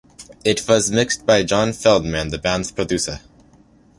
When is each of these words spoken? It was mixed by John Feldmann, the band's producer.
It 0.43 0.67
was 0.67 0.89
mixed 0.89 1.27
by 1.27 1.43
John 1.43 1.73
Feldmann, 1.73 2.31
the 2.31 2.39
band's 2.39 2.71
producer. 2.71 3.21